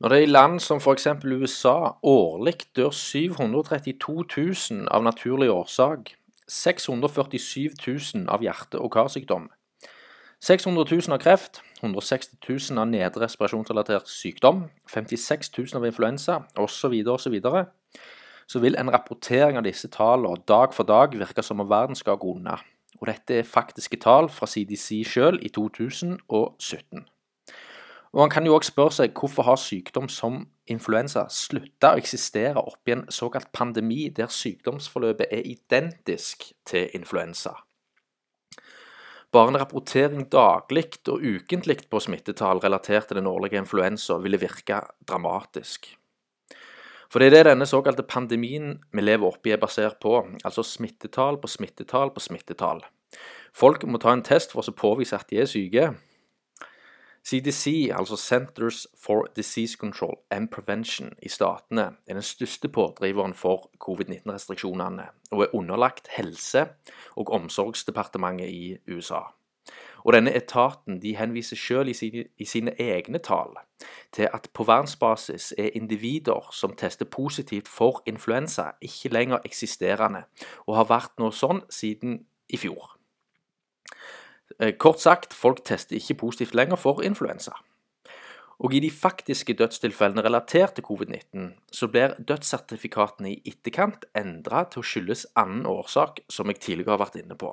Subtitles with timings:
[0.00, 1.08] Når det i land som f.eks.
[1.24, 4.14] USA årlig dør 732
[4.70, 6.12] 000 av naturlig årsak,
[6.48, 7.74] 647
[8.14, 9.48] 000 av hjerte- og karsykdom,
[10.38, 16.94] 600 000 av kreft, 160 000 av nedre respirasjonsrelatert sykdom, 56 000 av influensa osv.,
[17.18, 17.66] så, videre,
[18.46, 22.22] så vil en rapportering av disse tallene dag for dag virke som om verden skal
[22.22, 22.60] gå unna.
[23.02, 27.02] Og dette er faktiske tall fra CDC sjøl i 2017.
[28.12, 32.60] Og Man kan jo også spørre seg hvorfor har sykdom som influensa slutta å eksistere
[32.60, 37.54] oppi en såkalt pandemi der sykdomsforløpet er identisk til influensa.
[39.32, 44.80] Bare en rapportering daglig og ukentlig på smittetall relatert til den årlige influensa ville virke
[45.04, 45.90] dramatisk.
[47.12, 51.40] For det er det denne såkalte pandemien vi lever oppi er basert på, altså smittetall
[51.40, 52.82] på smittetall på smittetall.
[53.56, 55.92] Folk må ta en test for å påvise at de er syke,
[57.28, 63.70] CDC, altså Centers for Disease Control and Prevention i statene, er den største pådriveren for
[63.84, 66.68] covid-19-restriksjonene og er underlagt Helse-
[67.16, 69.20] og omsorgsdepartementet i USA.
[70.04, 73.58] Og denne etaten de henviser selv i sine, i sine egne tall
[74.12, 80.22] til at på verdensbasis er individer som tester positivt for influensa, ikke lenger eksisterende,
[80.66, 82.97] og har vært noe sånn siden i fjor.
[84.58, 87.54] Eh, kort sagt, folk tester ikke positivt lenger for influensa.
[88.58, 94.82] Og i de faktiske dødstilfellene relatert til covid-19, så blir dødssertifikatene i etterkant endra til
[94.82, 97.52] å skyldes annen årsak, som jeg tidligere har vært inne på.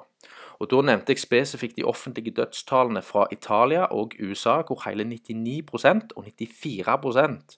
[0.60, 6.16] Og Da nevnte jeg spesifikt de offentlige dødstallene fra Italia og USA, hvor hele 99%
[6.16, 7.58] og 94%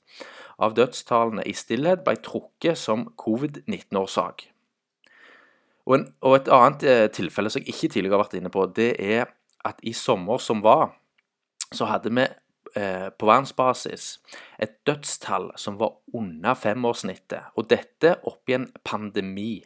[0.60, 4.57] av dødstallene i stillhet ble trukket som covid-19-årsak.
[5.88, 8.66] Og, en, og, et annet eh, tilfelle som jeg ikke tidligere har vært inne på,
[8.76, 9.30] det er
[9.68, 10.92] at i sommer som var,
[11.72, 14.18] så hadde vi eh, på verdensbasis
[14.60, 17.54] et dødstall som var under femårssnittet.
[17.56, 19.64] Og dette oppi en pandemi.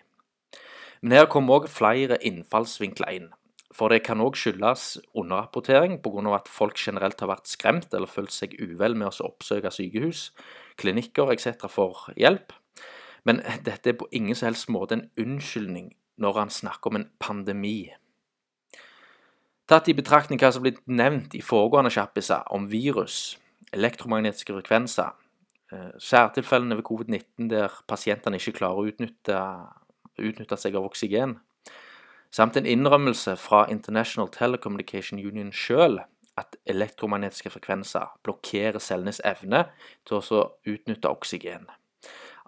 [1.02, 3.30] Men her kom òg flere innfallsvinkler inn.
[3.74, 6.36] For det kan òg skyldes underrapportering pga.
[6.36, 10.34] at folk generelt har vært skremt eller følt seg uvel med å oppsøke sykehus,
[10.78, 11.66] klinikker etc.
[11.70, 12.53] for hjelp.
[13.24, 17.09] Men dette er på ingen som helst måte en unnskyldning når han snakker om en
[17.20, 17.92] pandemi.
[19.72, 23.38] Tatt i betraktning hva som er blitt nevnt i foregående kjappiser om virus,
[23.72, 25.14] elektromagnetiske frekvenser,
[25.72, 29.38] eh, særtilfellene ved covid-19 der pasientene ikke klarer å utnytte,
[30.20, 31.40] utnytte seg av oksygen,
[32.32, 36.02] samt en innrømmelse fra International Telecommunication Union sjøl
[36.38, 39.66] at elektromagnetiske frekvenser blokkerer cellenes evne
[40.08, 41.68] til å utnytte oksygen.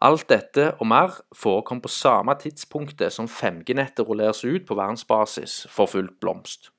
[0.03, 5.87] Alt dette og mer forekom på samme tidspunktet som 5G-nettet rulleres ut på verdensbasis for
[5.87, 6.73] fullt blomst.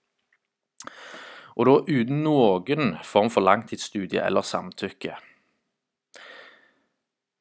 [1.56, 5.16] Og da uten noen form for langtidsstudie eller samtykke.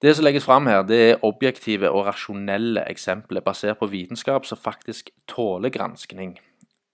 [0.03, 4.59] Det som legges fram her, det er objektive og rasjonelle eksempler basert på vitenskap som
[4.59, 6.37] faktisk tåler granskning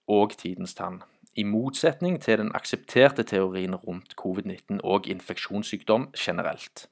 [0.08, 1.04] og tidens tann,
[1.36, 6.90] i motsetning til den aksepterte teorien rundt covid-19 og infeksjonssykdom generelt.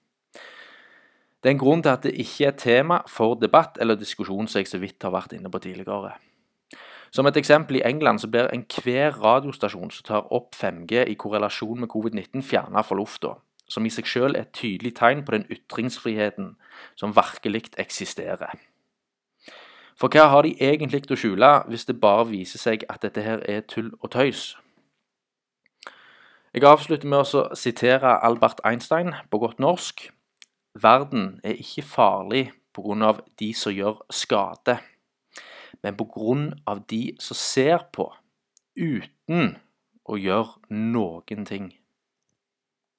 [1.43, 4.59] Det er en grunn til at det ikke er tema for debatt eller diskusjon, som
[4.59, 6.15] jeg så vidt har vært inne på tidligere.
[7.11, 11.79] Som et eksempel i England så blir enhver radiostasjon som tar opp 5G i korrelasjon
[11.79, 13.35] med covid-19, fjernet fra lufta,
[13.69, 16.55] som i seg selv er et tydelig tegn på den ytringsfriheten
[16.95, 18.57] som virkelig eksisterer.
[19.97, 23.41] For hva har de egentlig å skjule hvis det bare viser seg at dette her
[23.49, 24.55] er tull og tøys?
[26.53, 30.07] Jeg avslutter med å sitere Albert Einstein på godt norsk.
[30.83, 33.13] Verden er ikke farlig pga.
[33.39, 34.77] de som gjør skade,
[35.83, 36.75] men pga.
[36.89, 38.11] de som ser på
[38.77, 39.57] uten
[40.05, 41.73] å gjøre noen ting.